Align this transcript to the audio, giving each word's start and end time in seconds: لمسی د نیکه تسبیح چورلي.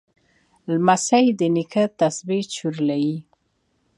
لمسی 0.71 1.25
د 1.39 1.41
نیکه 1.55 1.83
تسبیح 1.99 2.43
چورلي. 2.55 3.05